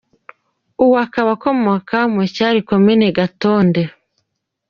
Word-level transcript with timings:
G, 0.89 0.91
agakomoka 1.21 1.97
mu 2.13 2.21
cyari 2.35 2.59
Komini 2.69 3.07
Gatonde;. 3.17 3.83